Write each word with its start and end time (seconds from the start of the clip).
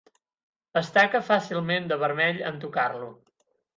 Es 0.81 0.87
taca 0.95 1.21
fàcilment 1.27 1.85
de 1.91 1.99
vermell 2.05 2.41
en 2.53 2.59
tocar-lo. 2.65 3.11